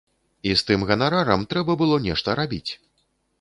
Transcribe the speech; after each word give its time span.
І 0.51 0.53
з 0.61 0.63
тым 0.69 0.85
ганарарам 0.91 1.43
трэба 1.51 1.77
было 1.83 2.01
нешта 2.07 2.37
рабіць. 2.41 2.71